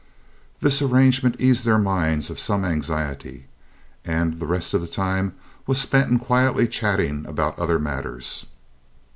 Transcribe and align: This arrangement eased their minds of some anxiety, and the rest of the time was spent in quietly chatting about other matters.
This 0.61 0.81
arrangement 0.81 1.39
eased 1.39 1.63
their 1.63 1.77
minds 1.77 2.31
of 2.31 2.39
some 2.39 2.65
anxiety, 2.65 3.45
and 4.03 4.39
the 4.39 4.47
rest 4.47 4.73
of 4.73 4.81
the 4.81 4.87
time 4.87 5.35
was 5.67 5.79
spent 5.79 6.09
in 6.09 6.17
quietly 6.17 6.67
chatting 6.67 7.23
about 7.27 7.59
other 7.59 7.77
matters. 7.77 8.47